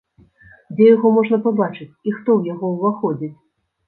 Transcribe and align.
Дзе 0.77 0.85
яго 0.95 1.11
можна 1.17 1.37
пабачыць 1.45 1.87
і 2.07 2.13
хто 2.15 2.29
ў 2.39 2.55
яго 2.55 2.65
ўваходзіць? 2.73 3.31